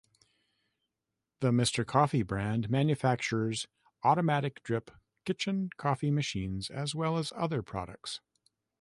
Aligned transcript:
The 1.41 1.51
Mr. 1.51 1.85
Coffee 1.85 2.23
brand 2.23 2.71
manufactures 2.71 3.67
automatic-drip 4.01 4.89
kitchen 5.25 5.69
coffee 5.77 6.09
machines 6.09 6.71
as 6.71 6.95
well 6.95 7.19
as 7.19 7.31
other 7.35 7.61
products. 7.61 8.19